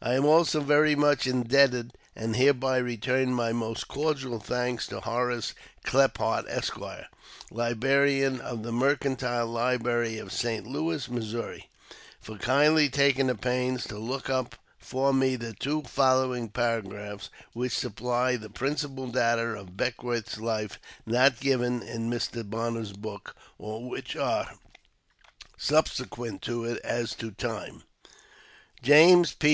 I 0.00 0.14
am 0.14 0.24
also 0.24 0.60
very 0.60 0.94
much 0.94 1.26
indebted, 1.26 1.94
and 2.14 2.36
hereby 2.36 2.76
return 2.76 3.32
my 3.34 3.52
most 3.52 3.88
cordial 3.88 4.38
thanks, 4.38 4.86
to 4.88 5.00
Horace 5.00 5.54
Klephart, 5.84 6.46
Esq., 6.48 6.78
Librarian 7.50 8.40
of 8.40 8.62
the 8.62 8.70
Mercantile 8.70 9.46
Library 9.46 10.18
of 10.18 10.30
Saint 10.32 10.66
Louis, 10.68 11.08
Missouri, 11.08 11.68
for 12.20 12.38
kindly 12.38 12.88
taking 12.88 13.26
the 13.26 13.34
pains 13.34 13.82
to 13.88 13.98
look 13.98 14.30
up 14.30 14.54
for 14.78 15.12
me 15.12 15.34
the 15.34 15.54
two 15.54 15.82
following 15.82 16.50
paragraphs 16.50 17.28
which 17.52 17.72
supply 17.76 18.36
the 18.36 18.50
principal 18.50 19.08
data 19.08 19.42
of 19.54 19.76
Beckwourth's 19.76 20.38
life 20.38 20.78
not 21.06 21.40
given 21.40 21.82
in 21.82 22.08
Mr. 22.10 22.48
Bonner's 22.48 22.92
book, 22.92 23.34
or 23.58 23.88
which 23.88 24.14
are 24.14 24.52
subse 25.58 26.06
quent 26.06 26.40
to 26.42 26.64
it 26.64 26.80
as 26.84 27.14
to 27.16 27.32
time. 27.32 27.82
NEW 27.82 27.82
ENGLISH 27.82 27.82
EDITION. 27.82 27.84
7 28.04 28.12
*' 28.82 28.82
James 28.96 29.32
P. 29.32 29.46